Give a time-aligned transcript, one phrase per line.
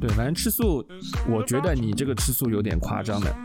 [0.00, 0.82] 对，反正吃素，
[1.28, 3.36] 我觉得你这个吃素有点夸张的。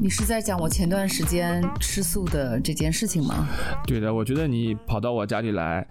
[0.00, 3.46] 你是在讲我前段时间吃素的这件事情吗？
[3.86, 5.86] 对的，我觉得你跑到我家里来，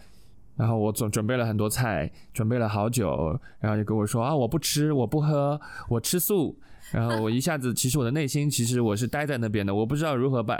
[0.55, 6.57] 然后我总准备了很多菜，准备了好久，然后就跟我说啊，我不吃，我不喝，我吃素。
[6.91, 10.57] 然后我一下子，其实我的内心，其实我是待在那边的，我不知道如何办。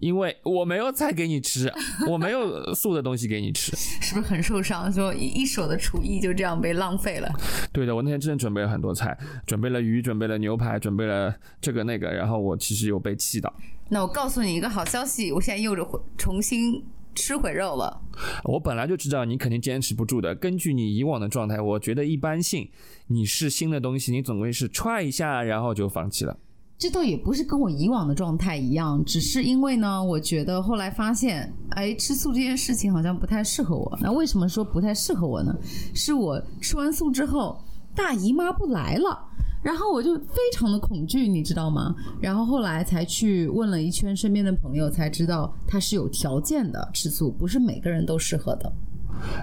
[0.00, 1.72] 因为我没有菜给你吃，
[2.08, 3.76] 我没有素的东西给你吃。
[4.00, 4.90] 是不是很受伤？
[4.92, 7.28] 就一一手的厨艺就这样被浪费了。
[7.72, 9.16] 对的，我那天真的准备了很多菜，
[9.46, 13.52] 准备了鱼，准备了牛排，准备了这个那个，然后我其实有被气到。
[13.88, 18.00] 那我告诉你一个好消息，我现在又着重新吃回肉了。
[18.44, 20.34] 我本来就知道你肯定坚持不住的。
[20.34, 22.70] 根据你以往的状态，我觉得一般性，
[23.08, 26.38] 你是新的东西，你总归是踹一下，然后就放弃了。
[26.78, 33.98] 这倒也不是跟我以往的状态一样，只是因为呢，我觉得后来发现，哎，吃素这件事情好像不太适合我。
[34.00, 35.52] 那为什么说不太适合我呢？
[35.92, 37.60] 是我吃完素之后，
[37.96, 39.24] 大姨妈不来了。
[39.60, 41.92] 然后我就非常的恐惧，你知道吗？
[42.20, 48.72] 然后后来才去问了一圈身边的朋友，才知道它是有条件的吃素，不是每个人都适合的。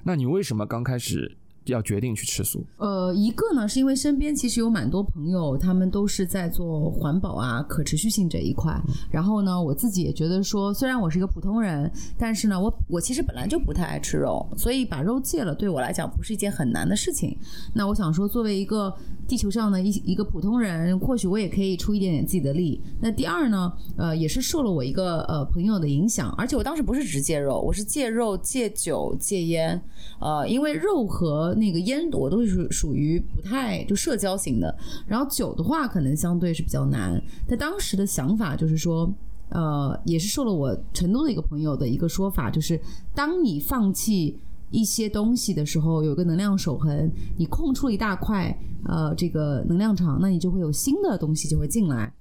[0.06, 1.38] 那你为什么刚开始
[1.72, 2.66] 要决定去吃素？
[2.78, 8.80] 呃，一个呢，是因为身边其实有蛮多朋友，他们都是在做环保啊、可持续性这一块。
[9.12, 17.38] 然后呢，我自己也觉得说，虽然我是一个普通人，但是呢，我我其实本来就不太爱吃肉，所以把肉戒了，对我来讲不是一件很难的事情。
[17.74, 18.94] 那我想说，作为一个
[19.28, 22.82] 地球上的一一个普通人，或许我也可以出一点点自己的力。
[23.02, 29.82] 那第二呢，呃，也是受了我一个呃朋友的影响，而且我当时不是只戒肉，我是戒肉、戒酒、戒烟。
[30.22, 37.22] 呃，因为肉和那个烟我都是属属于不太就社交型的，然后酒的话可能相对是比较难。
[37.48, 39.12] 但当时的想法就是说。
[39.50, 42.82] 呃，也是受了我成都的一个朋友的一个说法，就是
[43.14, 44.36] 当你放弃
[44.72, 52.12] 一些东西的时候，有一个能量守恒，你空出了一大块呃这个能量场，那你就会有新的东西就会进来。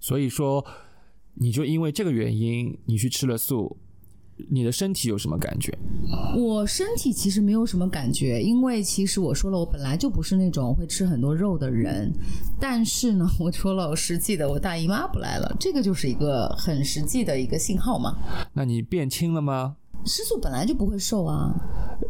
[0.00, 0.66] 所以说，
[1.34, 3.76] 你就因为这个原因，你去吃了素，
[4.48, 5.76] 你的身体有什么感觉？
[6.36, 12.12] 我身体其实没有什么感觉，因为其实我说了，我本来就不是那种会吃很多肉的人。
[12.60, 18.16] 但是呢，我说了，我实际的，我大姨妈不来了，这个就是一个很实际的一个信号嘛。
[18.52, 19.76] 那你变轻了吗？
[20.04, 21.54] 吃素本来就不会瘦啊。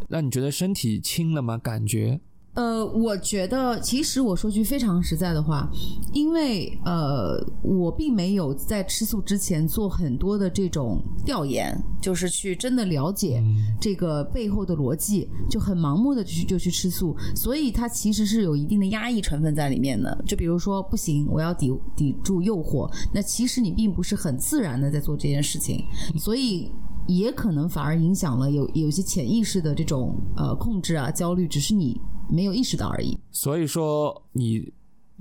[0.07, 1.57] 那你觉得身体轻了吗？
[1.57, 2.19] 感觉？
[2.55, 5.67] 呃，我觉得其实我说句非常实在的话，
[6.13, 13.43] 因为呃，我并没有在吃素之前做很多的这种调研，就是去真的了解
[13.81, 20.23] 这个背后的逻辑，就很盲目的去就去吃素，所以它其实是有一定的压抑成分在里面的。
[20.27, 25.83] 就比如说，不行，我要抵抵住诱惑，那其实你并不是很自然的在做这件事情，
[26.19, 26.71] 所以。
[27.07, 31.99] 也可能反而影响了有有些潜意识的这种呃控制啊焦虑，只是你
[32.29, 33.19] 没有意识到而已。
[33.31, 34.71] 所以说你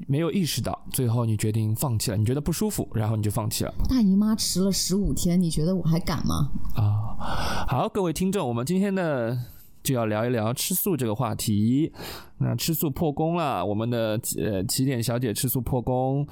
[0.07, 6.51] 没有意识到，最后你决定放弃了，你觉得不舒服，然后你就放弃了大姨妈迟了十五天，你觉得我还敢吗？
[6.77, 7.17] 啊。
[7.67, 9.37] 好，各位听众，我们今天呢
[9.83, 11.93] 就要聊一聊吃素这个话题。
[12.39, 16.27] 那吃素破功了，我们的呃起点小姐吃素破功，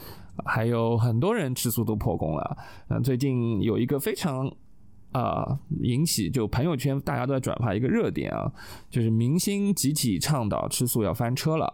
[0.44, 2.56] 还有很多人吃素都破功了。
[2.88, 4.50] 那最近有一个非常。
[5.12, 8.50] 啊、引起就朋友圈大家都在转发一个热点啊，
[8.88, 11.66] 就是明星集体倡导吃素要翻车了。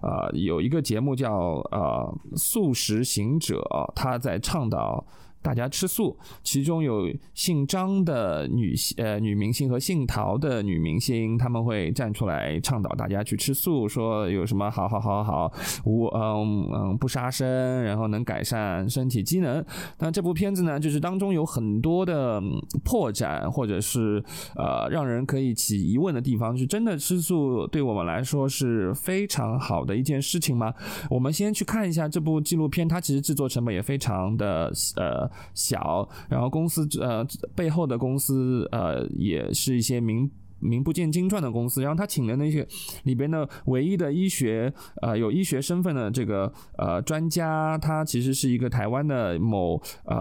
[0.00, 3.62] 啊，有一个节目叫啊素食行者，
[3.94, 5.04] 他在倡导
[5.42, 15.52] 大家吃素，其中有姓张的女呃女明星和姓陶的女明星，他们会站出来倡导大家去吃素，说有什么好好好好
[15.84, 19.64] 无嗯嗯不杀生，然后能改善身体机能。
[19.98, 22.40] 那这部片子呢，就是当中有很多的
[22.84, 24.22] 破绽，或者是
[24.56, 30.74] 呃让人可以起疑问的地方，是真的吃素对我们来说是非常好的一件事情吗？
[31.08, 40.30] 我们先去看一下这部纪录片，它其实制作成本也非常的呃小，然后公司呃背后的公司呃也是一些名。
[40.62, 42.68] 名不见经传的公司，然后他请的那些
[43.04, 44.70] 里边的唯一的医学
[45.00, 50.16] 呃有医学身份的这个呃专家，他其实是一个台湾的某呃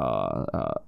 [0.54, 0.84] 呃。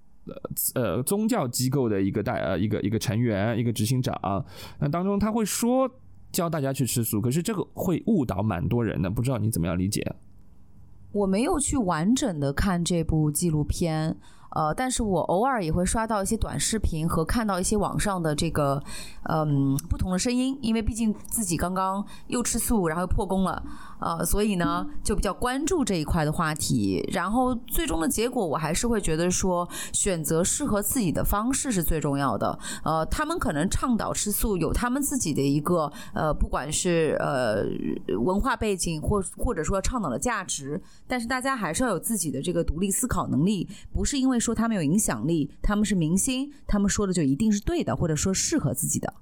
[0.76, 4.46] 呃，宗教机构的一个代呃一个一个成员，一个执行长，
[4.80, 5.90] 那当中他会说
[6.32, 10.06] 教大家去吃素，可是这个会误导蛮多人的，不知道你怎么样理解？
[11.12, 14.16] 我没有去完整的看这部纪录片，
[14.52, 18.82] 呃，但是我偶尔也会刷到一些短视频和看到一些网上的这个
[19.30, 23.64] 嗯不同的声音，因为毕竟自己刚刚又吃素，然后又破功了，
[24.00, 27.08] 呃，所以呢就比较关注这一块的话题。
[27.12, 32.58] 然后最终的结果，我还是会觉得说，选择适合自己的方式是最重要的。
[32.84, 37.64] 呃，他们可能倡导吃素，有他们自己的一个呃，不管是呃
[38.20, 49.14] 文化背景或或者说倡导的价值，但是大家还是要有自己的这个独立思考能力，不是因为说他们有影响力，他们是明星，他们说的就一定是对的，或者说适合自己的。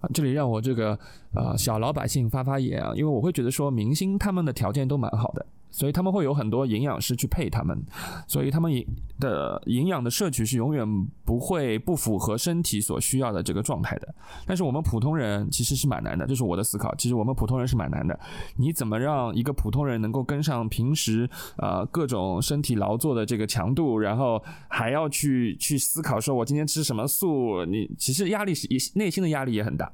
[0.00, 0.98] 啊，这里让我这个
[1.34, 7.80] 呃小老百姓发发言啊，因为我会觉得说明星他们的条件都蛮好的，所以他们会有很多营养师去配他们，
[8.26, 8.86] 所以他们营
[9.18, 10.84] 的营养的摄取是永远
[11.24, 14.14] 不会不符合身体所需要的这个状态的。
[14.44, 16.94] 但是我们普通人其实是蛮难的，这是我的思考。
[16.96, 18.18] 其实我们普通人是蛮难的，
[18.56, 23.20] 你怎么让一个普通人能够跟上平时呃各种身体劳作的？
[23.30, 27.64] 这个强度，然后还要去去思考说我今天吃什么素？
[27.64, 28.66] 你其实压力是
[28.96, 29.28] 内心的？
[29.28, 29.92] 压力也很大。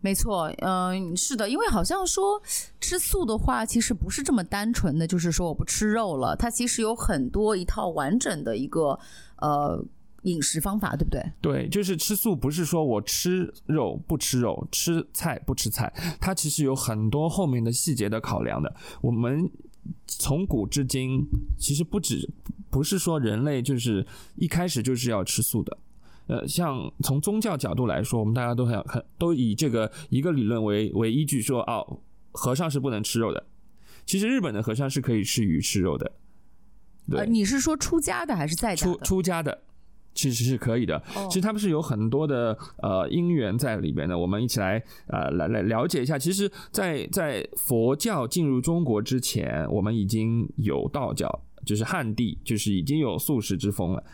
[0.00, 2.40] 没错，嗯，是的，因为好像说
[2.80, 8.98] 吃素的话，其实不是这么单纯的，就是说我不吃肉了，它其实有很多一套完整的一个
[9.38, 9.84] 呃
[10.22, 11.22] 饮食方法，对不对？
[11.40, 18.72] 对，就是吃素，不是说我吃肉不吃肉，吃菜不吃菜，它其实有很多后面的细节的考量的。
[19.00, 19.50] 我们
[20.06, 21.26] 从古至今，
[21.58, 22.30] 其实不止
[22.70, 24.06] 不是说人类就是
[24.36, 25.76] 一开始就是要吃素的。
[26.28, 32.00] 呃，像从宗教角度来说，我们大家都很很都以这个一个理论为为依据，说哦，
[32.32, 33.44] 和尚是不能吃肉的。
[34.06, 36.12] 其实日本的和尚是可以吃鱼吃肉的。
[37.10, 38.96] 呃，对，你是说出家的还是在家出？
[38.98, 39.62] 出家的
[40.14, 40.96] 其实是可以的。
[41.14, 44.18] 哦其实他们是有很多的呃因缘在里边的。
[44.18, 46.18] 我们一起来呃来来了解一下。
[46.18, 51.30] 其实在，在佛教进入中国之前，我们已经有道教，
[51.64, 54.04] 就是汉地，就是已经有素食之风了。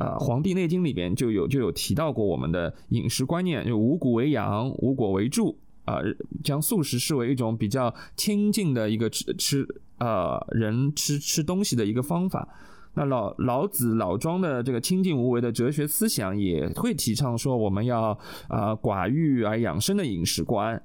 [0.00, 5.56] 呃，《黄帝内经》里边就有就有提到过我们的饮食观念，就五谷为养，五果为助。
[5.86, 5.98] 啊、
[6.44, 9.66] 将素食视为一种比较亲近的一个吃吃
[9.98, 12.46] 呃人吃吃东西的一个方法。
[12.94, 20.80] 那老老子、老庄的这个清静无为的哲学思想也会提倡说，我们要啊、寡欲而养生的饮食观。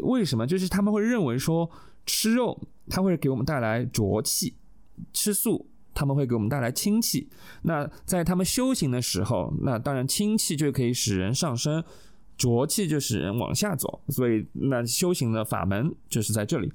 [0.00, 0.46] 为什么？
[0.46, 1.68] 就是他们会认为说，
[2.06, 2.58] 吃肉
[2.88, 4.54] 它会给我们带来浊气，
[5.12, 7.26] 吃素他们会给我们带来清气。
[7.62, 11.82] 那在他们修行的时候，那当然清气就可以使人上升，
[12.36, 14.02] 浊气就使人往下走。
[14.10, 16.70] 所以那修行的法门就是在这里。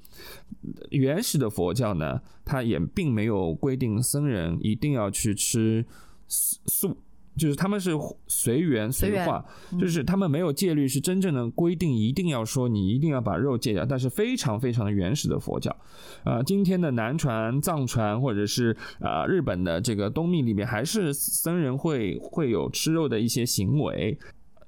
[0.90, 5.86] 原始的佛教呢，它也并没有规定僧人一定要去吃
[6.28, 6.98] 素。
[7.38, 7.92] 就是他们是
[8.28, 9.44] 随缘随化，
[9.80, 13.86] 就是他们没有戒律，是真正的规定，一定要说你一定要把肉戒掉。
[13.86, 15.76] 但是非常非常的原始的佛教，
[16.24, 24.18] 啊，今天的南传、藏传或者是啊、日本的这个东密里面，还是僧人会会有吃肉的一些行为，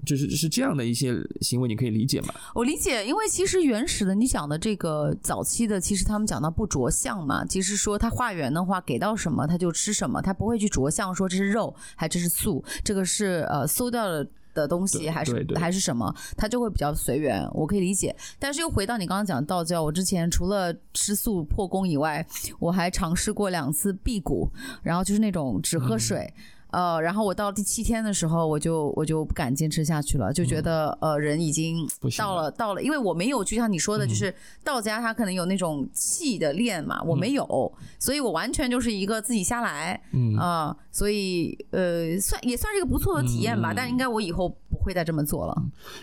[0.05, 2.33] 就是是这样的一些行为，你可以理解吗？
[2.53, 14.25] 我理解，因为其实原始的你讲的这个早期的，其实他们讲到不着相嘛，其实说他化缘的话，给到什么他就吃什么，他不会去着相说这是肉还这是素，这个是呃馊掉了。
[14.53, 18.15] 的东西还是还是什么，他就会比较随缘，我可以理解。
[18.37, 22.23] 但是又回到你刚刚讲道教，我之前除了吃素破功以外，
[22.59, 24.47] 我还尝试过两次辟谷，
[24.83, 26.31] 然后就是那种只喝水，
[26.73, 31.87] 呃，然后我到第七天的时候，我就我就不敢坚持下去了，就觉得、呃人已经
[32.17, 34.33] 到了到了，因为我没有就像你说的，就是
[34.63, 40.35] 道家他可能有那种气的练嘛，我没有，所以我完全就是一个自己瞎来，嗯。
[40.35, 43.75] 啊、所以呃算也算是一个不错的体验吧，嗯。
[43.77, 45.55] 但应该我以后不会再这么做了。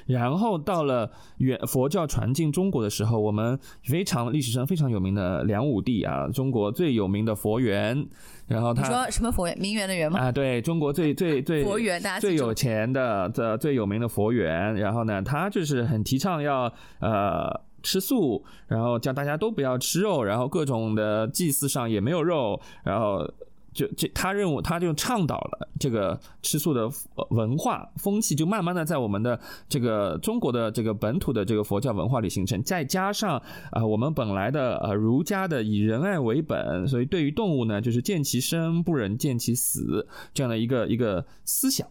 [0.07, 8.07] 然后到了远佛教传进中国的时候，我们非常历史上非常有名的梁武帝啊，中国最有名的佛缘，
[8.51, 10.19] 然后他说什么佛缘名媛的缘吗？
[10.19, 17.49] 啊，对中国最最最 佛缘大家最有钱的的最有名的佛缘，然后呢，他就是很提倡要呃。
[17.83, 23.27] 吃素，然后叫大家都不要吃肉，然后各种的祭祀上也没有肉，然后
[23.73, 26.83] 就这他认为他就倡导了这个吃素的
[27.15, 41.87] 呃文化风气，就慢慢的在我们的这个中国的这个本土的这个佛教文化里形成，再加上啊、呃我们本来的呃儒家的以仁爱为本，所以对于动物呢，就是见其生不忍见其死这样的一个一个思想。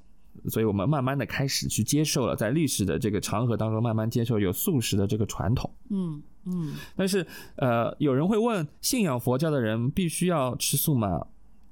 [0.47, 5.69] 所以我们慢慢的开始去接受了，在历史的这个长河当中，慢慢接受有素食的这个传统。
[5.89, 7.25] 嗯嗯，但是，
[7.57, 11.25] 呃，有人会问，信仰佛教的人必须要吃素吗？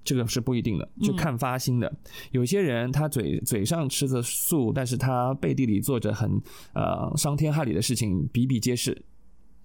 [0.07, 1.93] 这个是不一定的，就看发心的。
[2.31, 6.31] 有些人他嘴嘴上吃着素，但是他背地里做着很
[6.73, 9.03] 呃伤天害理的事情，比比皆是，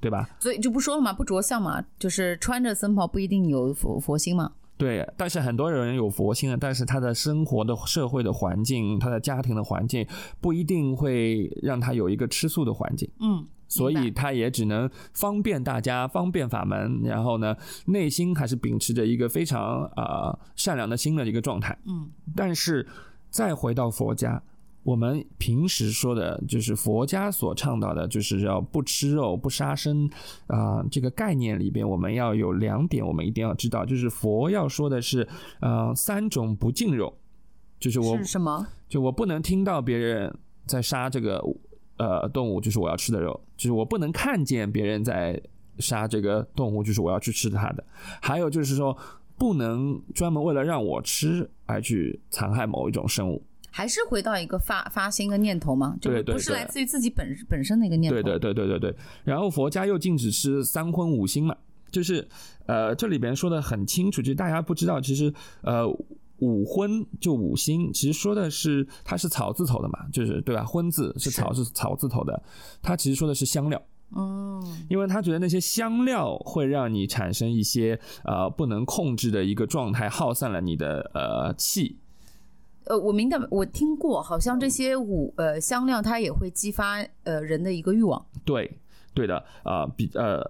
[0.01, 0.29] 对吧？
[0.41, 4.51] 所以就不说了嘛，不着相嘛，就是穿着僧袍不一定有佛佛心嘛。
[4.83, 10.05] 对，但是很多人有佛心的，但是他的生活的社会的环境，他的家庭的环境
[10.41, 13.09] 不一定会让他有一个吃素的环境。
[13.21, 21.79] 嗯，所以他也只能方便大家，方便法门，然后呢，内心还是秉持着一个非常呃善良的心的一个状态。
[21.87, 22.87] 嗯，但是
[23.31, 24.43] 再回到佛家，
[24.83, 30.11] 我们平时说的就是佛家所倡导的，就是要不吃肉、不杀生
[30.49, 35.27] 啊、这个概念里边，我们要有两点，我们一定要知道，就是佛要说的是
[35.61, 37.17] 呃三种不净肉，
[37.79, 38.67] 就是我是什么？
[38.89, 40.37] 就我不能听到别人
[40.67, 41.41] 在杀这个
[41.99, 45.41] 呃动物，就是我要吃的肉，就是我不能看见别人在
[45.79, 47.85] 杀这个动物，就是我要去吃它的。
[48.21, 48.97] 还有就是说，
[49.39, 53.41] 不能专门为了让我吃而去残害某一种生物。
[53.73, 58.23] 还是回到一个发发心的念头吗，就对对对不是来自于自己本本身的一个念头。
[58.23, 58.97] 对对对对对对。
[59.25, 61.57] 然后佛家又禁止吃三荤五辛嘛，
[61.91, 62.29] 就是
[62.67, 65.85] 呃这里边说的很清楚，就大家不知道，其实呃。
[66.39, 70.65] 五荤就五辛，其实说的是它是草字头的嘛，就是对吧？
[70.65, 72.43] 荤字是草是草字头的，
[72.83, 73.81] 它其实说的是香料。
[74.17, 74.61] 嗯，
[74.91, 81.97] 因为他觉得那些香料会让你产生一些呃不能控制的一个状态，耗散了你的呃气。
[82.87, 88.25] 呃，我明白，我听过，好像这些五呃香料它也会激发呃人的一个欲望。
[88.45, 88.79] 对，
[89.15, 90.43] 对的，啊、比呃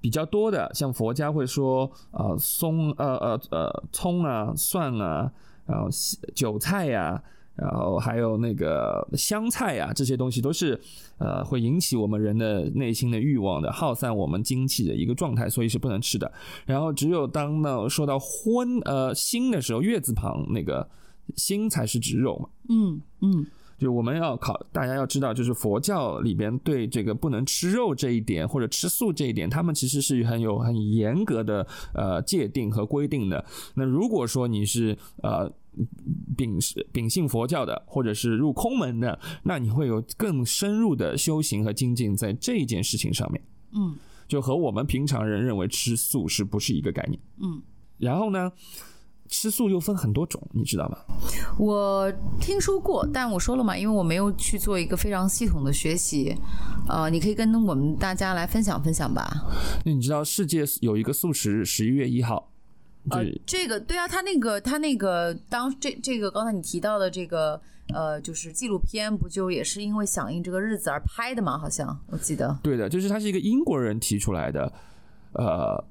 [0.00, 5.30] 比较多的，像佛家会说呃松呃呃呃葱啊、蒜啊，
[5.66, 5.88] 然后
[6.34, 7.22] 韭菜呀、
[7.54, 10.80] 然后还有那个香菜呀、这些东西都是
[11.18, 16.30] 呃会引起我们人的内心的欲望的，耗散我们精气的一个状态，所以是不能吃的。
[16.66, 20.88] 然后只有当呢说到荤呃辛的时候，月字旁那个
[21.36, 22.48] 辛才是指肉嘛。
[22.68, 23.46] 嗯嗯，
[23.78, 33.44] 就我们要考，大家要知道，就是佛教里边对这个不能吃肉这一点，或者吃素这一点，他们其实是很有很严格的呃界定和规定的。
[33.74, 35.50] 那如果说你是呃
[36.36, 36.58] 秉
[36.92, 43.42] 秉性佛教的，或者是入空门的，那你会有更深入的修行和精进在这一件事情上面。
[43.74, 43.96] 嗯，
[44.28, 47.18] 就和我们平常人认为吃素是不是一个概念？
[47.40, 47.62] 嗯，
[47.96, 48.52] 然后呢，
[49.32, 50.98] 吃素又分很多种，你知道吗？
[51.58, 56.36] 我听说过，但我说了嘛，因为我没有去做一个非常系统的学习，
[56.86, 59.26] 呃，你可以跟我们大家来分享分享吧。
[59.86, 62.46] 那你知道世界有一个素食日，十一月一号，
[63.10, 67.58] 就呃，这个对啊，他那个他那个当这这个刚才你提到的这个
[67.94, 71.56] 呃，就是纪录片，不就也是因为响应这个日子而拍的吗？
[71.58, 72.54] 好像我记得。
[72.62, 74.70] 对的，就是他是一个英国人提出来的，
[75.32, 75.82] 呃，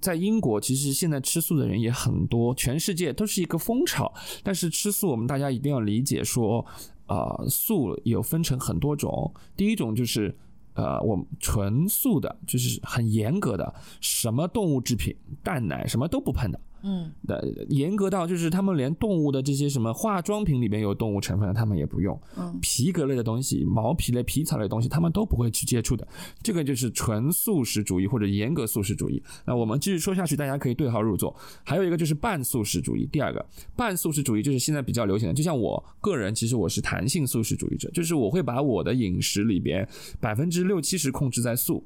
[0.00, 4.12] 在英国其实现在吃素的人也很多，全世界都是一个风潮。
[4.42, 6.64] 但是吃素，我们大家一定要理解说，
[7.06, 10.36] 啊，素有分成很多种，第一种就是。
[10.74, 16.58] 呃，我纯素的，就是很严格的，什么动物制品、蛋奶什么都不碰的。
[16.82, 22.18] 嗯的严格到就是他们连动物的这些什么化妆品里面有动物成分的，他们也不用。
[22.36, 26.06] 嗯皮革类的东西、毛皮类、皮草类的东西，他们都不会去接触的。
[26.42, 29.22] 这个就是纯素食主义或者严格素食主义。
[29.44, 31.34] 那我们继续说下去，大家可以对号入座。
[31.64, 33.06] 还有一个就是半素食主义。
[33.10, 33.44] 第二个，
[33.76, 35.34] 半素食主义就是现在比较流行的。
[35.34, 39.86] 就像我个人，其实我是弹性素食主义者，就是我会把我的饮食里边
[40.20, 41.84] 百分之六七十控制在素，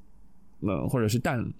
[0.60, 1.52] 嗯，或者是蛋。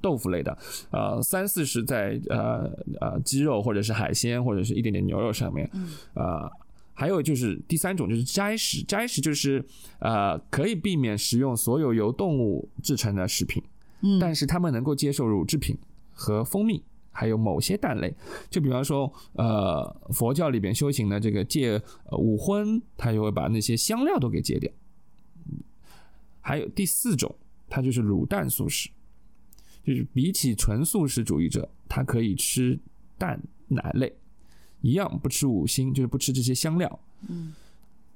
[0.00, 0.56] 豆腐类的，
[0.90, 6.50] 呃，三四十在呃呃鸡肉或者是海鲜或者是一点点牛肉上面，嗯呃，
[6.94, 9.64] 还有就是第三种就是斋食，斋食就是
[9.98, 13.62] 呃可以避免食用所有由动物制成的食品，
[14.02, 15.76] 嗯但是他们能够接受乳制品
[16.12, 16.82] 和蜂蜜。
[17.18, 18.14] 还有某些蛋类，
[18.50, 24.70] 就比方说，呃，佛教里边修行的这个戒呃五荤，他就会把那些香料都给戒掉。
[26.42, 27.34] 还有第四种，
[27.70, 28.90] 它就是卤蛋素食，
[29.86, 32.78] 就是比起纯素食主义者，他可以吃
[33.16, 34.12] 蛋奶类，
[34.80, 37.00] 一样不吃五辛，就是不吃这些香料。
[37.28, 37.54] 嗯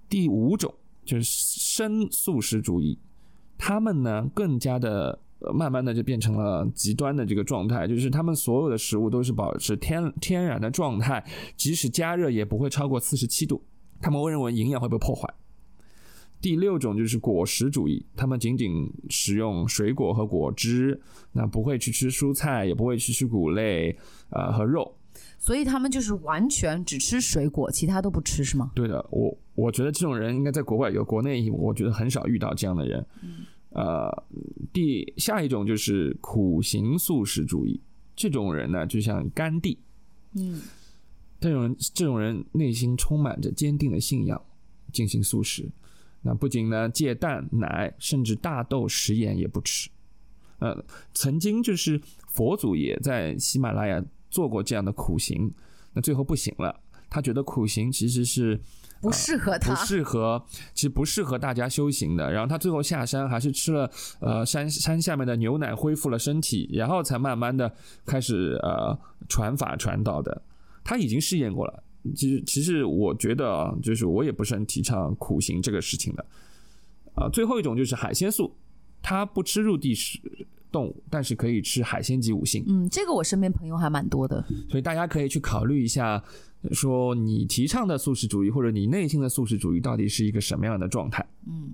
[0.08, 0.74] 第五种
[1.04, 2.98] 就是生素食主义，
[3.56, 5.18] 他们呢更加的。
[5.42, 11.24] 呃慢慢的就变成了极端的这个状态，就是他们所有的食物都是保持天天然的状态，
[11.56, 13.64] 即使加热也不会超过四十七度。
[14.02, 15.26] 他们会认为营养会被破坏。
[16.40, 21.00] 第六种就是果实主义，他们仅仅食用水果和果汁，
[21.32, 23.96] 那不会去吃蔬菜，也不会去吃谷类，
[24.30, 24.96] 呃和肉。
[25.38, 28.72] 所以他们就是完全只吃水果，其他都不吃，是吗？
[28.74, 33.06] 对的，我我觉得这种人应该在国外有，国内我觉得很少遇到这样的人。
[33.70, 34.10] 呃，
[34.72, 37.80] 第下一种就是苦行素食主义，
[38.16, 39.78] 这种人呢，就像甘地，
[40.34, 40.60] 嗯
[41.38, 44.40] 这种人这种人内心充满着坚定的信仰，
[44.92, 45.70] 进行素食。
[46.22, 49.88] 那不仅呢戒蛋奶，甚至大豆食盐也不吃。
[50.58, 50.84] 呃，
[51.14, 55.50] 曾经就是佛祖也在喜马拉雅做过这样的苦行，
[55.94, 56.78] 那最后不行了。
[57.08, 58.60] 他觉得苦行其实是
[59.00, 62.30] 不适合他，不适合，其实不适合大家修行的。
[62.30, 67.74] 然后他最后下山还是吃了呃山山下面的牛奶，恢复了身体，然后才慢慢的
[68.04, 68.96] 开始呃
[69.28, 70.42] 传法传道的。
[70.84, 71.82] 他已经试验过了。
[72.14, 76.26] 其实其实我觉得啊，就是我也不是很提倡苦行这个事情的。
[77.14, 78.54] 啊，最后一种就是海鲜素，
[79.02, 80.18] 它不吃入地食
[80.70, 82.64] 动物，但是可以吃海鲜及五星。
[82.68, 84.42] 嗯，这个我身边朋友还蛮多的。
[84.68, 86.22] 所以大家可以去考虑一下，
[86.70, 91.26] 说你提倡的素食主义或者你内心的素食主义到底是一个什么样的状态？
[91.46, 91.72] 嗯，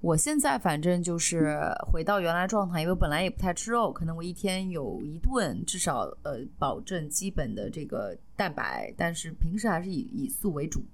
[0.00, 10.84] 我现在反正就是回到原来状态，因为本来也不太吃肉，可能我一天有一顿至少呃保证基本的这个蛋白，但是平时还是以以素为主。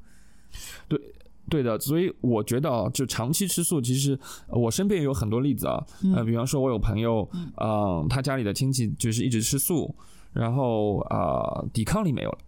[0.89, 1.01] 对。
[1.47, 4.19] 对的，所以我觉得啊，就长期吃素，其实
[4.49, 7.29] 我身边也有很多例子啊，呃，比方说我有朋友，
[7.61, 9.95] 嗯，他家里的亲戚就是一直吃素，
[10.33, 12.39] 然后啊，抵抗力没有了，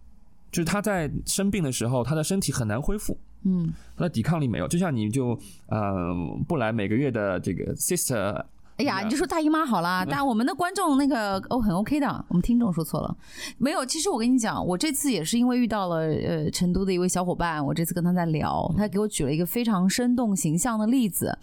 [0.51, 6.13] 就是他在生病的时候，他的身体很难恢复，嗯，他的抵抗力没有，就像你就呃
[6.47, 8.43] 不来每个月的这个 sister。
[8.77, 13.17] 哎呀，你就说大姨妈好啦，但我们的观众那个哦很 OK 的，我们听众说错了，
[13.57, 13.83] 没有。
[13.83, 21.35] 其实我跟你讲，我这次也是因为遇到了呃成都的一位小伙伴，我这次跟他在聊，他给我举了一个非常生动形象的例子。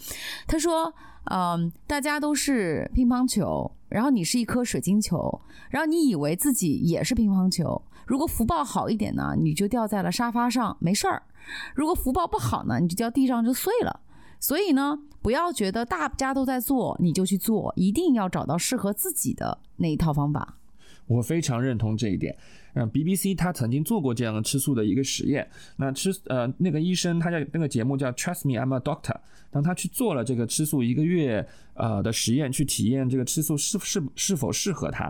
[0.46, 11.20] 他说，嗯，大家都是乒乓球，然后你是一颗水晶球，然后你以为自己也是乒乓球，如果福报好一点呢，你就掉在了沙发上没事儿；
[11.74, 14.00] 如果福报不好呢，你就掉地上就碎了。
[14.40, 20.58] 所以呢，不要觉得大家都在做你就去做，一定要找到适合自己的那一套方法。
[21.06, 22.36] 我非常认同这一点。
[22.74, 25.48] 嗯，BBC 他曾经做过这样的吃素的一个实验。
[25.76, 29.16] 那吃呃那个医生他叫那个节目叫 Trust Me I'm a Doctor，
[29.50, 35.04] 当他去做了这个吃素一个月呃的实验，去体验这个吃素是是是否适合他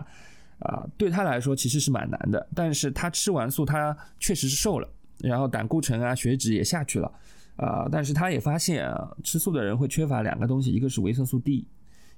[0.59, 2.45] 啊，对他来说其实是蛮难的。
[2.53, 4.87] 但是他吃完素，他确实是瘦了，
[5.19, 7.11] 然后胆固醇啊血脂也下去了。
[7.57, 11.65] 啊，但是他也发现啊，吃素的人会缺乏两个东西，一个是维生素 D，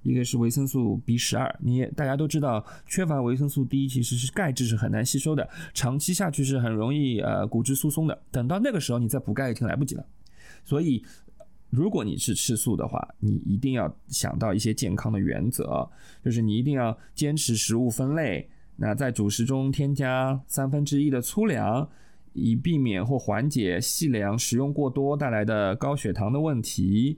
[0.02, 1.56] 一个是维生素 B 十二。
[1.62, 8.20] 你也大家都知道，缺乏维生素 D 其实是钙质是很难吸收的，长期下去是很容易呃骨质疏松的。
[8.32, 10.04] 等到那个时候你再补钙已经来不及了。
[10.66, 11.06] 所以，
[11.70, 15.88] 如果你是吃素的话，你一定要想到一些健康的原则，
[16.26, 21.88] 就是你一定要坚持食物分类，那在主食中添加三分之一的粗粮。
[22.38, 27.18] 以避免或缓解细粮食用过多带来的高血糖的问题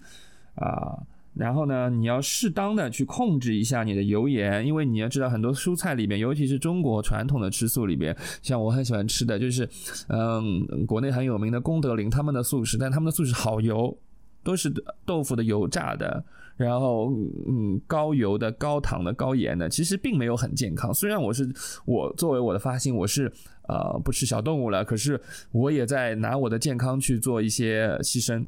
[0.55, 0.97] 啊，
[1.35, 9.67] 然后呢，你要适当的去控制一下你的油盐，因为你要知道很多蔬菜里面，尤其是中国传统的吃素里边，像我很喜欢吃的就是，
[10.07, 13.95] 嗯，国内很有名的功德林他们的素食，但他们的素食好油，
[14.43, 14.73] 都是
[15.05, 16.23] 豆腐的油炸的，
[16.57, 17.13] 然后
[17.47, 20.93] 嗯高油的、高糖的、高盐的，其实并没有很健康。
[20.93, 21.49] 虽然我是
[21.85, 23.31] 我作为我的发心，我是。
[23.69, 25.19] 呃，不吃小动物了，可是
[25.51, 28.43] 我也在拿我的健康去做一些牺牲。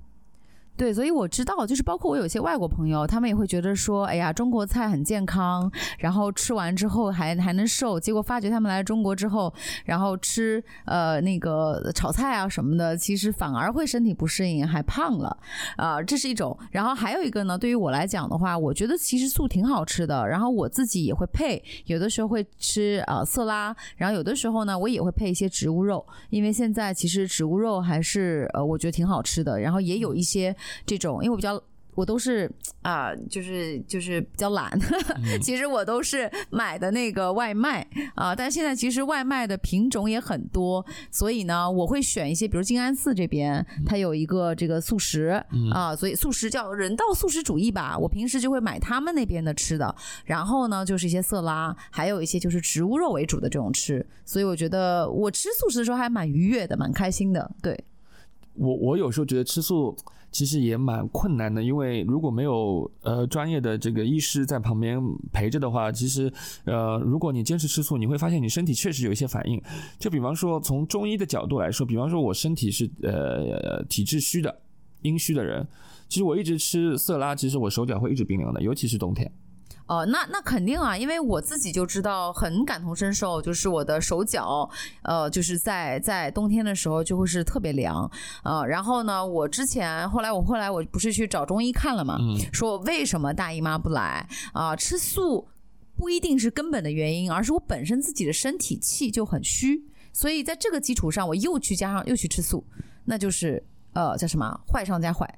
[0.78, 8.00] 对，所以我知道，就是包括我有些外国朋友，他们也会觉得说，哎呀，中国菜很健康，然后吃完之后还还能瘦。
[8.00, 9.54] 结果发觉他们来中国之后，
[9.86, 15.38] 然后吃呃那个炒菜啊什么的，其实反而会身体不适应，还胖了
[15.78, 16.58] 啊，这是一种。
[16.72, 20.28] 然后还有一个呢，对于我来讲的话，我觉得其实素挺好吃的。
[20.28, 29.60] 然后我自己也会配，有的时候会吃呃色拉，然后有的时候呢，我也会配一些植物肉，因为现在其实植物肉还是呃我觉得挺好吃的。
[29.60, 30.56] 然后也有一些。
[30.86, 31.62] 这种，因为我比较，
[31.94, 32.50] 我都是
[32.84, 34.72] 啊，就是就是比较懒，
[35.44, 38.34] 其实我都是买的那个外卖啊。
[38.34, 45.44] 但现在其实外卖的品种也很多，所以呢，我会选一些，比如静安寺这边它有一个这个素食
[45.74, 47.98] 啊，所以素食叫人道素食主义吧。
[47.98, 49.94] 我平时就会买他们那边的吃的，
[50.24, 54.04] 然后呢，就是一些色拉，还有一些就是植物肉为主的这种吃。
[54.24, 57.52] 所以我觉得我吃素食的时候还蛮愉悦的，蛮开心的。
[57.62, 57.78] 对
[58.54, 59.94] 我，我有时候觉得吃素。
[60.32, 64.98] 其实也蛮困难的，因为如果没有呃专业的这个医师在旁边
[65.34, 66.32] 陪着的话，其实
[66.64, 69.62] 呃如果你坚持吃素，你会发现你身体确实有一些反应。
[70.00, 74.62] 就比方说从中医的角度来说，比方说我身体是呃体质虚的
[75.02, 75.68] 阴虚的人，
[76.08, 79.30] 其实我一直吃色拉，其实我手脚会一直冰凉的，尤其是冬天。
[79.88, 84.70] 哦，那那肯定啊，因为我自己就知道很感同身受，就是我的手脚，
[85.04, 88.10] 呃，就是在在冬天的时候就会是特别凉，
[88.44, 92.18] 呃，然后呢，我之前后来我后来我不是去找中医看了嘛，
[92.54, 94.76] 说为什么大姨妈不来啊？
[94.76, 95.48] 吃素
[95.98, 102.66] 不一定是根本的原因，而是我本身自己的身体气就很虚，所以在这个基础上，我又去加上又去吃素，
[103.06, 103.62] 那就是
[103.94, 105.38] 呃叫什么坏上加坏。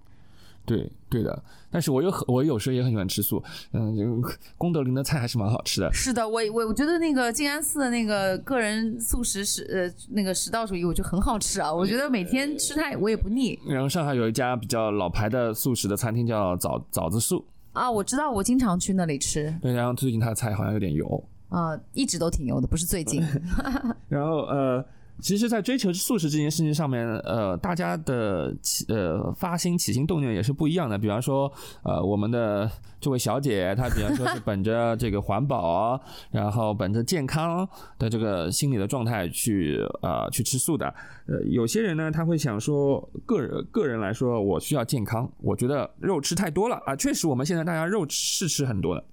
[0.66, 5.92] 对对的，但是我有很我有时候也很喜欢吃素，嗯，这个功德林的菜还是蛮好吃的。
[5.92, 11.74] 是的，我我我觉得那个静安寺的那个个人素食食呃那个食道主义，我觉得很好吃啊。
[11.74, 17.92] 我觉得每天吃它我也不腻然后上海有一家比较老牌的素食的餐厅叫枣枣子树，啊。
[17.92, 23.22] 我知道，我经常去那里吃，对，然后最近它的菜好像有点油，啊，一直都挺油的，不是最近。
[24.08, 24.84] 然后呃，
[25.22, 30.98] 其实，在追求素食这件事情上面，呃，大家的起呃发心起心动念也是不一样的。
[30.98, 31.50] 比方说，
[31.84, 35.98] 呃，我们的这位小姐，她比方说是本着这个环保，
[36.32, 40.94] 然后本着健康的这个心理的状态去呃去吃素的。
[41.28, 46.96] 呃，有些人呢，他会想说，个人个人来说，我需要健康，我觉得肉吃太多了啊。
[46.96, 49.04] 确实，我们现在大家肉是吃很多的。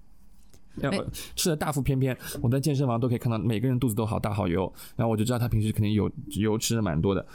[0.77, 1.05] 然后
[1.35, 7.27] 吃的大腹便便，我在健身房都可以看到每个人肚子都好大好油，然后我就知道他平时肯定油油吃的蛮多的。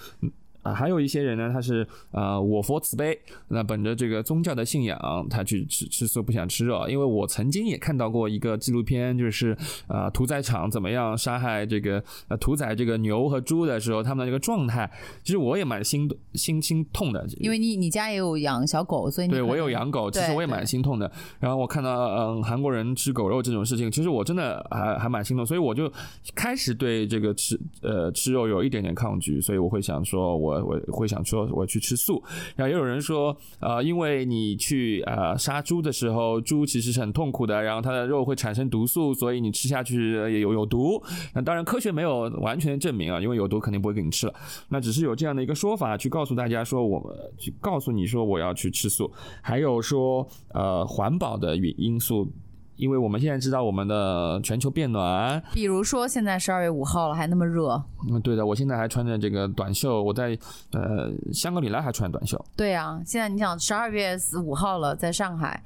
[0.66, 3.18] 嗯啊，还有一些人呢，他是呃我佛慈悲，
[3.50, 6.90] 那本着这个宗教的信仰，他去吃吃素不想吃肉。
[6.90, 9.56] 因为我曾经也看到过一个纪录片，就是
[9.88, 14.90] 呃屠宰场怎么样杀害这个呃屠宰这个牛和猪的时候，他们的这个状态，
[15.24, 17.24] 其实我也蛮心心心痛的。
[17.38, 21.12] 因为你你家也有养小狗，所以你对我有养狗，其实我也蛮心痛的。
[21.40, 25.92] 然后我看到嗯韩国人吃狗肉这种事情，其实我真的还还蛮心痛，所以我就
[26.34, 32.24] 开始对这个吃呃吃肉有一点点抗拒，所以我会想说我我会想说我去吃素。
[32.56, 41.02] 然后也有人说呃，因为你去呃杀猪的时候，猪其实是很痛苦的，然后它的肉会产生毒素，所以你吃下去也有有毒。
[41.34, 44.34] 那当然科学没有完全证明啊，因为有毒肯定不会给你吃了。
[44.70, 52.32] 那只是有这样的一个说法，去告诉大家说，我去告诉你说我要去吃素，还有说呃环保的因因素，
[52.78, 60.38] 因为我们现在知道我们的全球变暖，比如说现在十二月五号了，还那么热，嗯，对的，我现在还穿着这个短袖，我在
[60.72, 65.64] 呃香格里拉还穿短袖，对啊，现在你想十二月五号了，在上海，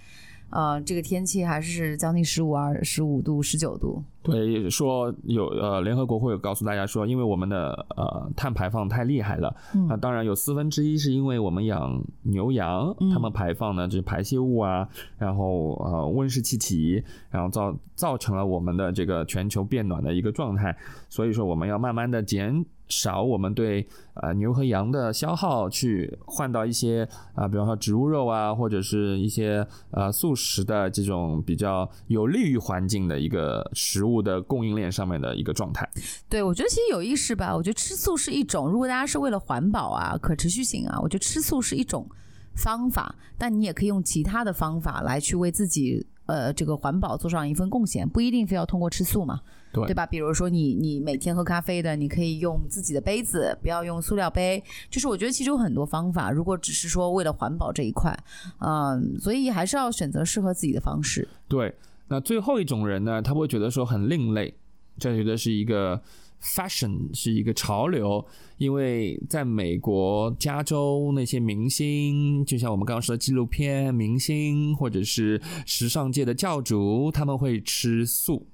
[0.49, 4.03] 呃，这个天气还是将近十五二、十五度、十九度。
[4.21, 9.55] 对，说有呃，联合国会有告诉大家说，因为我们的呃碳排放太厉害了，
[9.87, 20.75] 那、当然有四分之一是因为我们养牛羊，它们排放的这排泄物啊，然后呃温室气体，然后造造成了我们的这个全球变暖的一个状态，
[21.07, 35.89] 所以说我们要慢慢的减少我们对呃牛和羊的消耗，去换到一些啊、比方说植物肉啊，或者是一些呃素食的这种比较有利于环境的一个食物的供应链上面的一个状态。
[36.27, 37.55] 对，我觉得其实有意识吧。
[37.55, 42.09] 我觉得吃素是一种，如果大家是为了环保啊、可持续性啊，我觉得吃素是一种
[42.55, 49.39] 方法，但你也可以用其他的方法来去为自己呃这个环保做上一份贡献，不一定非要通过吃素嘛，
[49.71, 50.05] 对对吧？
[50.05, 54.63] 比如说你你每天喝咖啡的，你可以用自己的杯子，不要用塑料杯。
[54.89, 58.17] 就是我觉得其实有很多方法，如果只是说为了环保这一块，
[58.59, 61.27] 嗯、所以还是要选择适合自己的方式。
[61.47, 61.73] 对，
[62.07, 64.53] 那最后一种人呢，他会觉得说很另类，
[64.97, 66.01] 这觉得是一个
[66.41, 68.25] fashion，是一个潮流。
[68.57, 78.45] 因为在美国加州那些明星，就像我们刚刚说的纪录片明星，或者是时尚界的教主，他们会吃素。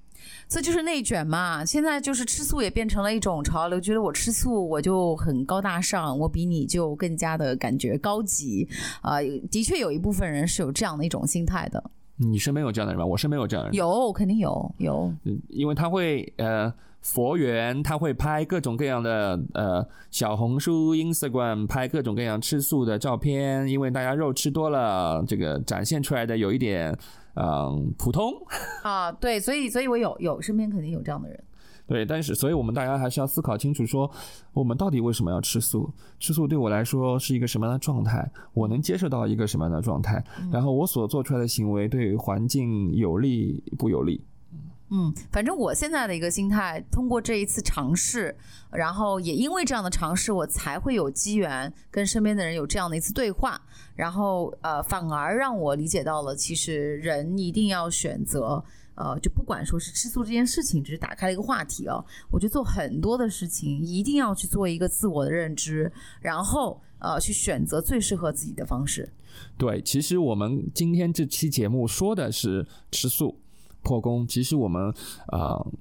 [0.47, 1.65] 这就是内卷嘛！
[1.65, 8.67] 现在就是吃素也变成了一种潮流，觉得我吃素我就很高大上，我比你就更加的感觉高级。
[9.01, 9.17] 啊、
[9.51, 11.83] 的确有一部分人是有这样的一种心态的，
[12.17, 13.05] 你身边有这样的人吗？
[13.05, 15.13] 我身边有这样的人，有肯定有有。
[15.23, 26.97] 嗯因为他会呃佛缘，他会拍各种各样的呃小红书、Instagram 拍各种各样吃素的照片，因为大家肉吃多了，这个展现出来的有一点
[27.35, 28.33] 嗯、普通，
[28.83, 31.43] 啊，对，所以所以我有有身边肯定有这样的人。
[31.87, 34.09] 对，但是所以我们大家还是要思考清楚说，
[34.53, 35.87] 我们到底为什么要吃素？
[36.19, 38.27] 吃素对我来说是一个什么样的状态？
[38.53, 40.23] 我能接受到一个什么样的状态？
[40.51, 44.19] 然后我所做出来的行为对环境有利不有利？
[44.89, 48.35] 嗯，反正我现在的一个心态，通过这一次尝试，
[48.71, 53.59] 然后也因为这样的尝试，我才会有机缘跟身边的人有这样的一次对话，
[53.95, 58.63] 然后呃，反而让我理解到了，其实人一定要选择。
[58.97, 62.01] 呃，就不管说是吃素这件事情，只是打开了一个话题哦。
[62.31, 69.11] 我觉得做很多的事情，一定要去做一个自我的认知，然后呃，去选择最适合自己的方式。
[69.57, 73.37] 对，其实我们今天这期节目说的是吃素
[73.85, 74.83] 破功，其实我们
[75.27, 75.55] 啊。
[75.55, 75.71] 呃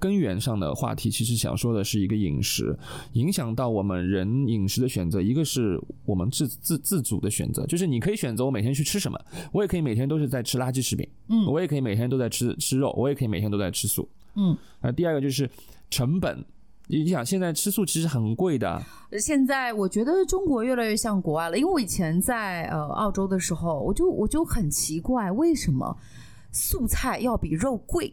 [0.00, 2.78] 根源上的话题，其实想说的是一个饮食
[3.14, 5.20] 影响到我们人饮食的选择。
[5.20, 9.18] 一个是我们自自自主的选择，就是你可以选择我每天去吃什么，
[9.50, 14.08] 我也可以每天都是在吃垃圾食品，嗯我也可以每天都在吃吃肉，我也可以每天都在吃素。
[14.36, 15.50] 嗯，那，第二个就是
[15.90, 16.44] 成本
[16.86, 18.80] 你想现在吃素其实很贵的，
[19.18, 25.98] 现在我觉得中国越来越像国外了，因为我以前在呃澳洲的时候，我就我就很奇怪，为什么
[26.58, 28.12] 素菜要比肉贵？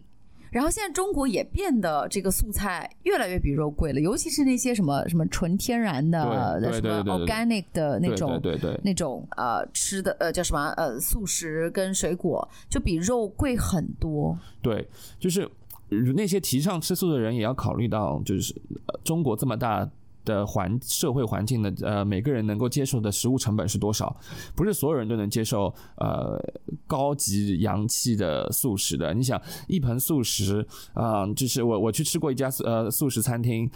[0.51, 14.37] 然后现在中国也变得这个素菜越来越比肉贵了，尤其是那些什么什么纯天然的、什么 organic 的那种对对那种呃吃的呃叫什么呃素食跟水果，就比肉贵很多。
[14.61, 14.87] 对，
[15.19, 15.41] 就是
[15.89, 18.53] 呃那些提倡吃素的人也要考虑到，就是、
[18.85, 19.89] 呃中国这么大。
[20.25, 24.13] 的环社会环境的呃，每个人能够接受的食物成本是多少？
[24.55, 26.37] 不是所有人都能接受呃
[26.85, 29.13] 高级洋气的素食的。
[29.13, 33.69] 你想一盆素食啊、就是我我去吃过一家素呃素食餐厅。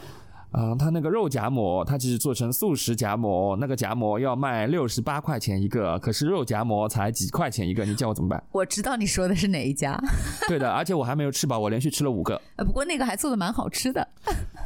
[0.52, 8.44] 啊、它那个肉夹馍，它其实做成素食夹馍，那个夹馍要卖六十八块钱一个，可是肉夹馍才几块钱一个，你叫我怎么办？
[8.52, 9.96] 我知道你说的是哪一家，
[10.50, 12.42] 对的，而且我还没有吃饱，我连续吃了五个。
[12.56, 14.08] 呃，不过那个还做的蛮好吃的。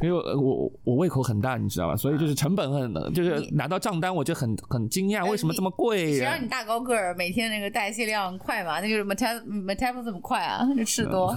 [0.02, 1.96] 因为我我我胃口很大，你知道吧？
[1.96, 8.80] 所以就是成本很，就是拿到账单我就很很惊讶，为什么这么贵呀、谁让你大高个儿，每天那个代谢量快嘛？
[8.80, 11.36] 那就是 metab metabolism 快啊，就吃多。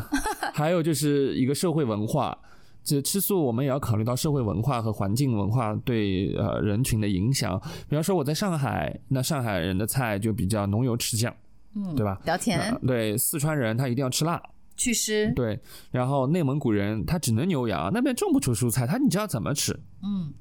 [0.53, 2.37] 还有就是一个社会文化，
[2.83, 7.61] 这吃素我们也要考虑到社会文化和环境文化对呃人群的影响。
[7.87, 11.33] 比方说我在上海，那上海人的菜就比较浓油赤酱，
[11.75, 12.17] 嗯，对吧？
[12.21, 14.41] 比较甜呃，对，四川人他一定要吃辣，
[14.77, 15.33] 祛湿。
[15.35, 15.59] 对，
[15.91, 19.77] 然后内蒙古人他只能牛羊，那边种不出蔬菜，他你知道怎么吃？
[20.03, 20.31] 嗯，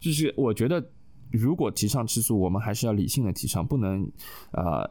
[0.00, 0.84] 就是我觉得，
[1.30, 4.10] 如果提倡吃素，我们还是要理性的提倡，不能
[4.52, 4.88] 呃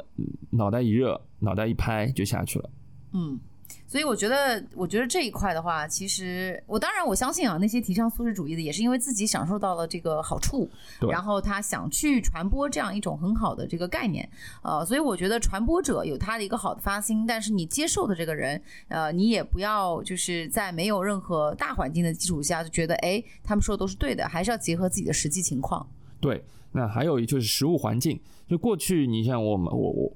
[0.52, 2.69] 脑袋一热，脑袋一拍就下去了。
[3.13, 3.39] 嗯，
[3.88, 10.69] 所以我觉得，我觉得这一块的话，其实我当然我相信啊，那些提倡素食主义的，也是因为自己享受到了这个好处，
[11.10, 14.28] 然后他想去传播这样一种很好的这个概念，
[14.63, 25.88] 呃，所以我觉得传播者有他的一个好的发心，但是你接受的这个人，呃，你也不要就是在没有任何大环境的基础下就觉得，哎，他们说的都是对的，还是要结合自己的实际情况。
[26.19, 30.12] 对，那还有就是食物环境，就过去你像我们我我。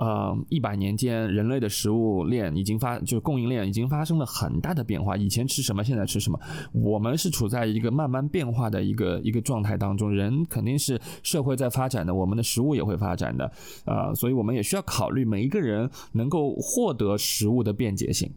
[0.00, 5.14] 呃，一百年间，人类的食物链已经发，就是供应链已经发生了很大的变化。
[5.14, 6.40] 以前吃什么，现在吃什么，
[6.72, 10.10] 我们是处在一个慢慢变化的一个一个状态当中。
[10.10, 13.52] 人肯定是社会在发展的，我们的食物也会发展的，
[13.84, 18.32] 呃，所以我们也需要考虑每一个人能够获得食物的便捷性，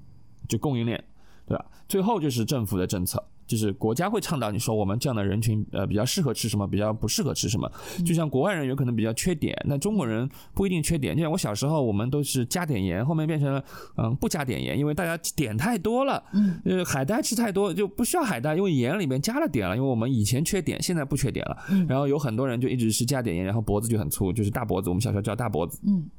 [0.49, 1.01] 就供应链，
[1.47, 1.65] 对吧？
[1.87, 3.23] 最后就是政府的政策。
[3.53, 7.71] 就是国家会倡导你说我们这样的人群，呃，比较适合吃什么，比较不适合吃什么。
[8.03, 11.15] 就像国外人有可能比较缺碘，那中国人不一定缺碘。
[11.15, 13.63] 就像我小时候，我们都是加点盐，后面变成了
[13.97, 16.23] 嗯不加点盐，因为大家碘太多了。
[16.33, 19.77] 嗯，呃，海带吃太多就不需要海带，因为盐里面加了碘了。
[19.77, 21.55] 因为我们以前缺碘，现在不缺碘了。
[21.87, 24.89] 然后有很多人就一直是加点盐，然后脖子就很粗，就是大脖子。
[24.89, 25.79] 我们小时候叫大脖子。
[25.85, 26.09] 嗯，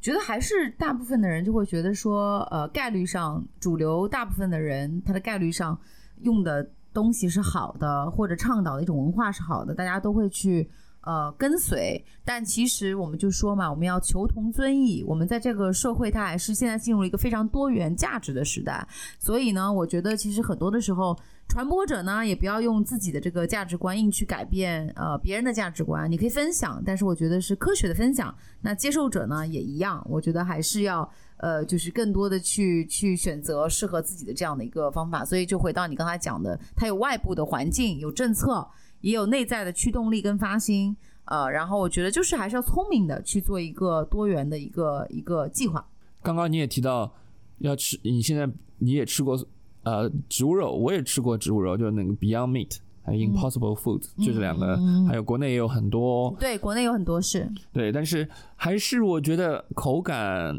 [0.00, 5.78] 觉得还是大部分的人就会觉得说，呃，概率上主流大部分的人他的概率上
[6.22, 10.70] 用的东西是好的，或者倡导的一种文化是好的，大家都会去。
[11.04, 15.04] 呃，跟随，但其实我们就说嘛，我们要求同尊异。
[15.06, 18.86] 我们在这个社会，它还是现在进入了一个非常多元价值的时代，
[19.18, 21.14] 所以呢，我觉得其实很多的时候，
[21.48, 28.34] 传播者呢也不要用自己的这个价值观硬去改变呃别人的价值观，你可以分享，但是我觉得是科学的分享。
[28.62, 35.22] 那接受者呢也一样，我觉得还是要呃就是更多的去去选择适合自己的这样的一个方法。
[35.22, 38.66] 所以就回到你刚才讲的，它有外部的环境，有政策，
[39.04, 40.96] 也有内在的驱动力跟发心。
[41.26, 45.86] 呃，然后我觉得就是还是要聪明的去做一个多元的一个一个计划。
[46.22, 47.10] 刚刚你也提到
[47.58, 49.38] 要吃，你现在你也吃过
[49.84, 60.58] 呃植物肉，我也吃过植物肉，就是那个 Beyond Meat 还有 Impossible Food，、就这两个，还有国内也有很多对，国内有很多是，对，但是还是我觉得口感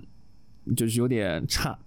[0.75, 1.77] 就是有点差，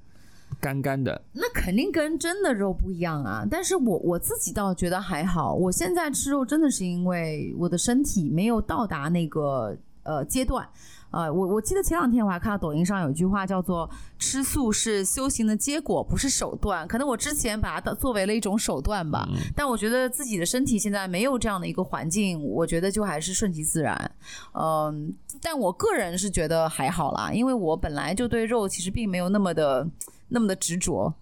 [0.60, 1.20] 干干的。
[1.32, 3.46] 那肯定跟真的肉不一样啊。
[3.50, 5.54] 但是我我自己倒觉得还好。
[5.54, 10.68] 我现在吃肉真的是因为我的身体没有到达那个呃阶段。
[11.10, 13.88] 呃，我我记得前两天我还看到抖音上有一句话叫做
[14.20, 16.86] “吃素是修行的结果，不是手段”。
[16.86, 24.10] 可能我之前把它当作为了一种手段吧，但我觉得自己的身体现在没有这样的一个环境，我觉得就还是顺其自然。
[24.52, 29.88] 嗯、但我个人是觉得还好啦，因为我本来就对肉其实并没有那么的
[30.28, 31.12] 那么的执着。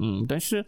[0.00, 0.64] 嗯，但是，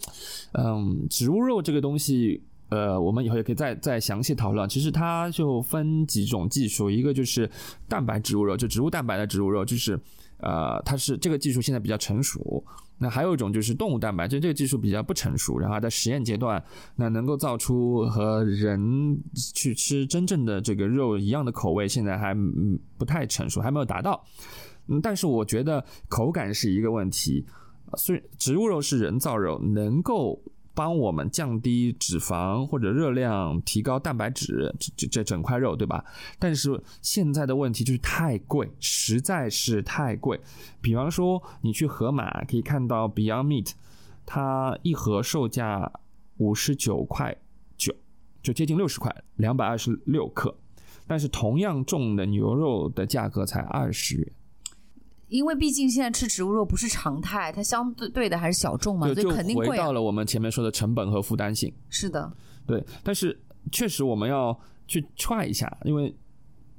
[0.53, 4.69] 嗯，植物肉这个东西，呃，我们以后也可以再再详细讨论。
[4.69, 7.51] 其实它就分几种技术，一个就是
[7.89, 9.99] 蛋白植物肉，就植物蛋白的植物肉，就是
[10.41, 12.63] 呃，它是这个技术现在比较成熟。
[12.99, 16.63] 那还有一种就是动物蛋白，就这个技术比较不成熟，然后在实验阶段，
[16.95, 19.19] 那能够造出和人
[19.55, 22.37] 去吃真正的这个肉一样的口味，现在还
[22.99, 24.23] 不太成熟，还没有达到。
[24.89, 27.47] 嗯，但是我觉得口感是一个问题。
[27.97, 30.43] 虽植物肉是人造肉，能够
[30.75, 36.05] 帮我们降低脂肪或者热量，提高蛋白质，这这整块肉，对吧？
[36.39, 40.41] 但是现在的问题就是太贵，实在是太贵。
[40.81, 43.73] 比方说，你去盒马可以看到 Beyond Meat，
[44.27, 45.93] 它一盒售价
[46.39, 47.37] 五十九块
[47.77, 47.95] 九，
[48.43, 50.57] 就接近六十块，两百二十六克。
[51.07, 54.33] 但是同样重的牛肉的价格才二十元。
[55.35, 61.75] 因为毕竟现在吃植物肉不是常态，它相对对的还是小众嘛，所以肯定贵、到了我们前面说的成本和负担性。
[61.89, 62.33] 是的，
[62.65, 63.37] 对，但是
[63.73, 66.15] 确实我们要去 try 一下，因为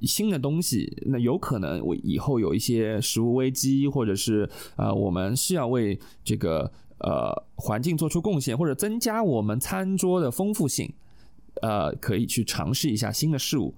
[0.00, 10.90] 新的东西，那有可能我以后有一些食物危机，或者是呃，我们是要为这个呃环境做出贡献，或者增加我们餐桌的丰富性，
[11.62, 13.74] 呃，可以去尝试一下新的事物，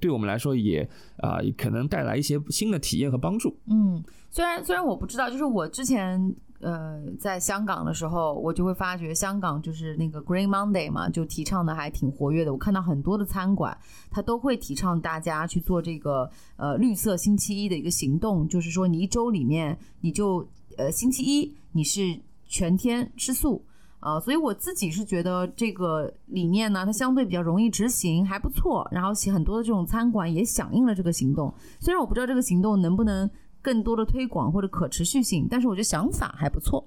[0.00, 0.88] 对我们来说也
[1.18, 3.56] 啊、可能带来一些新的体验和帮助。
[3.66, 12.52] 嗯，虽然虽然我不知道，就是我之前呃在香港的时候，我就会发觉香港就是那个 Green Monday 嘛，就提倡的还挺活跃的。
[12.52, 13.76] 我看到很多的餐馆，
[14.10, 23.64] 它都会提倡大家去做这个呃绿色星期一的一个行动，就是说你一周里面你就呃星期一你是全天吃素。
[23.98, 28.86] 啊、所以我自己是觉得这个理念呢，它相对比较容易执行，还不错。
[28.92, 31.52] 然后很多的这种餐馆也响应了这个行动。
[31.80, 33.28] 虽然我不知道这个行动能不能
[33.60, 36.86] 更多的推广或者可持续性，但是我觉得想法还不错。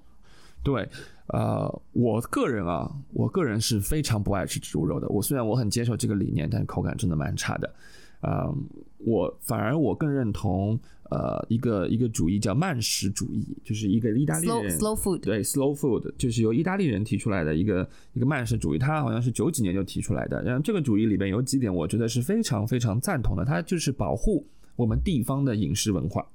[0.63, 0.87] 对，
[1.27, 5.07] 呃，我个人啊，我个人是非常不爱吃植物肉的。
[5.09, 7.73] 我虽然我很接受这个理念，但是口感真的蛮差的。
[8.21, 8.53] 呃，
[8.97, 14.77] 我反而我更认同呃一个一个主义叫慢食主义，就是一个意大利人。
[14.77, 20.41] Slow food，对 slow food，就是由意大利人提出来的一个一个慢食主义，他好像是九几年就提出来的。
[20.43, 24.45] 然后这个主义里边有几点，我觉得是非常非常赞同的，它就是保护
[24.75, 26.25] 我们地方的饮食文化，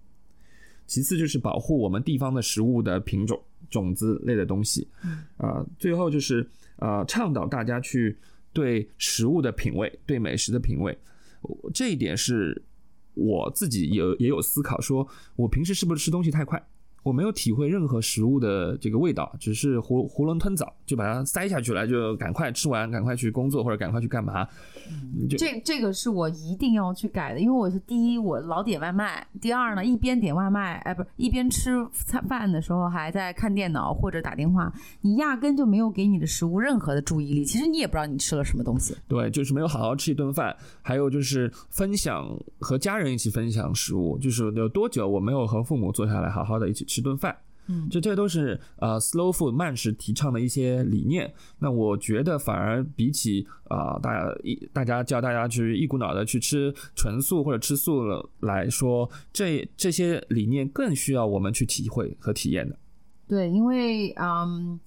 [0.86, 4.86] 其次就是保护我们地方的食物的品种、种子类的东西，
[5.36, 8.16] 啊、最后就是呃倡导大家去
[8.52, 10.96] 对食物的品味、对美食的品味，
[11.72, 12.60] 这一点是
[13.14, 16.62] 我自己也也有思考，说我平时是不是吃东西太快？
[17.04, 24.44] 我没有体会任何食物的这个味道，只是囫囫囵吞枣就把它塞下去了，就赶快吃完，赶快去工作或者赶快去干嘛？
[25.28, 38.96] 就这这个是我一定要去改的，因为我是第一我老点外卖，第二呢一边点外卖，哎不是一边吃餐饭的时候还在看电脑或者打电话，你压根就没有给你的食物任何的注意力，其实你也不知道你吃了什么东西。
[39.06, 42.26] 对，就是没有好好吃一顿饭，还有就是分享
[42.58, 47.36] 和家人一起分享食物，就是有多久我没有和父母坐下来好好的一起吃顿饭。
[47.66, 51.32] 嗯这这都是呃 slow food 慢食提倡的一些理念。
[51.58, 62.76] 那我觉得反而比起啊、大家一大家叫大家去一股脑的去吃纯素或者吃素了来说，这这些理念更需要我们去体会和体验的。
[63.26, 64.78] 对，因为嗯，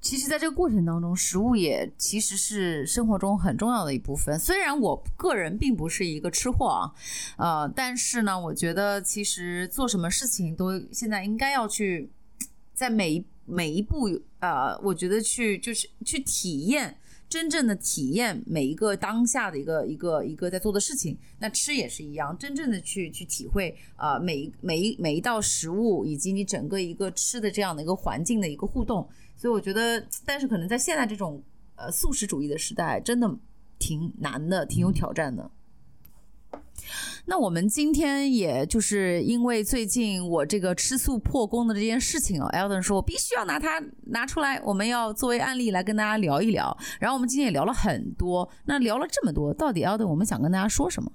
[0.00, 4.38] 其实在这个过程当中，食物也其实是生活中很重要的一部分。
[4.38, 6.92] 虽然我个人并不是一个吃货啊，
[7.36, 12.10] 呃，但是呢，我觉得其实做什么事情都现在应该要去
[12.72, 14.08] 在每一每一步，
[14.40, 16.96] 呃，我觉得去就是去体验。
[17.28, 29.08] 真正的体验每一个当下的一个一个一个在做的事情，那吃也是一样，真正的去去体会啊、呃每一每一每一道食物以及你整个一个吃的这样的一个环境的一个互动，
[29.40, 31.42] 所以我觉得，但是可能在现在这种
[31.76, 33.34] 呃素食主义的时代，真的
[33.78, 35.50] 挺难的，挺有挑战的。
[37.24, 46.76] 那我们今天也就是因为最近我这个吃素破功的这件事情哦 e l d o n 说我必须要拿它拿出来，我们要作为案例来跟大家聊一聊。
[47.00, 51.10] 然后我们今天也聊了很多，那聊了这么多，到底 e l d o n 我们想跟大家说什么？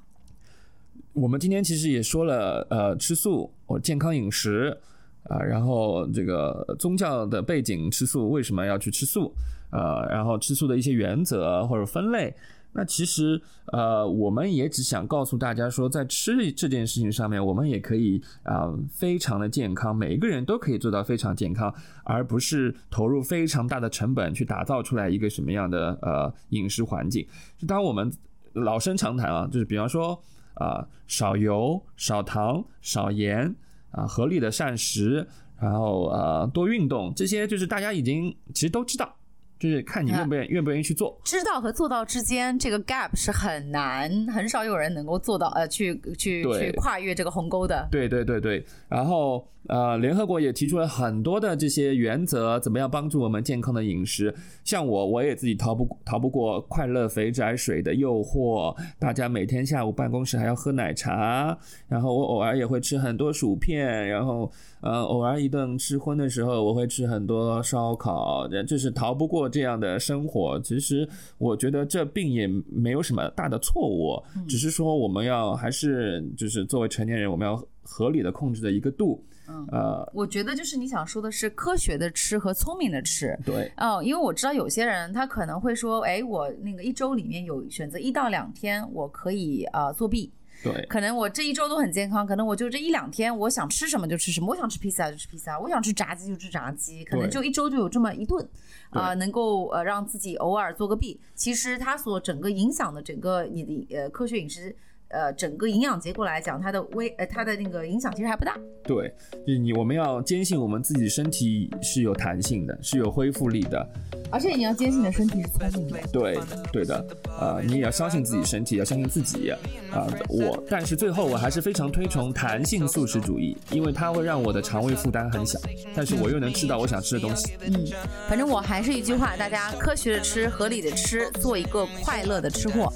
[1.13, 4.81] 我们今天其实也说了，呃，吃素或健康饮食
[5.29, 9.33] 啊、然后这个宗教的背景，吃素为什么要去吃素，
[9.71, 12.33] 呃，然后吃素的一些原则或者分类。
[12.77, 27.25] 那其实，呃，我们也只想告诉大家说，在吃这件事情上面，我们也可以啊、非常的健康，每一个人都可以做到非常健康，而不是投入非常大的成本去打造出来一个什么样的呃饮食环境。
[27.57, 28.11] 就当我们
[28.51, 30.21] 老生常谈啊，就是比方说
[30.55, 33.55] 啊、少油、少糖、少盐
[33.95, 35.25] 啊、合理的膳食，
[35.59, 39.15] 然后呃多运动，这些就是大家已经其实都知道。
[39.59, 41.17] 就是看你愿不愿愿不愿意去做。
[41.23, 47.87] 知道和做到之间，这个 gap 是很难，很少有人能够做到，呃，去去去跨越这个鸿沟的。
[47.91, 54.33] 对对对对，然后呃，联合国也提出了很多的这些原则，怎么样帮助我们健康的饮食。
[54.63, 64.51] 像我，我也自己逃不逃不过快乐肥宅水的诱惑，大家每天下午办公室还要喝奶茶，然后我偶尔也会吃很多薯片，然后
[64.81, 70.59] 呃，偶尔一顿吃荤的时候，我会吃很多烧烤，就是逃不过这样的生活。
[70.61, 79.23] 其实我觉得这并也没有什么大的错误，只是说我们要还是就是作为成年人，我们要合理的控制的一个度。
[79.47, 83.37] 嗯呃，我觉得就是你想说的是科学的吃和聪明的吃。
[83.45, 90.33] 对，哦，因为我知道有些人他可能会说，哎，我那个一周里面有选择一到两天我可以呃作弊，
[90.65, 98.43] 对，可能我这一周都很健康，可能我就这一两天我想吃什么就吃什么，我想吃披萨就吃披萨，我想吃炸鸡就吃炸鸡，可能就一周就有这么一顿，
[98.89, 101.19] 啊、对能够呃让自己偶尔做个弊。
[101.35, 104.75] 其实它所整个影响的整个你的呃科学饮食。
[105.09, 108.57] 呃，整个营养结构来讲，它的微呃它的那个影响其实还不大。
[108.83, 109.13] 对，
[109.45, 113.87] 就是你我们要坚信我们自己身体是有弹性的，是有恢复力的。
[114.31, 116.01] 而且你要坚信你的身体是聪明的。
[116.11, 116.37] 对，
[116.73, 117.05] 对的，
[117.39, 119.51] 呃，你也要相信自己身体，要相信自己
[119.91, 125.59] 啊、我，但是最后我还是非常推崇弹性素食主义，因为它会让我的肠胃负担很小，
[125.95, 127.53] 但是我又能吃到我想吃的东西。
[127.61, 127.85] 嗯，
[128.27, 132.91] 反正我还是一句话，大家科学的吃，合理的吃，做一个快乐的吃货。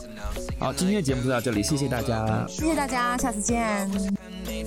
[0.60, 1.99] 好，今天的节目就到这里，谢谢大家。
[2.48, 3.90] 谢谢大家，下次见。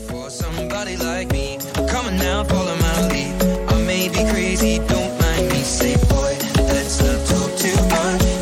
[0.08, 1.58] for somebody like me.
[1.88, 3.32] Come on now, follow my lead.
[3.68, 5.62] I may be crazy, don't mind me.
[5.62, 6.36] Say, boy,
[6.68, 8.41] let's not talk too much.